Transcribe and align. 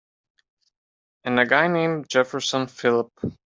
And 1.25 1.39
a 1.39 1.45
guy 1.45 1.67
named 1.67 2.09
Jefferson 2.09 2.65
Phillip. 2.65 3.11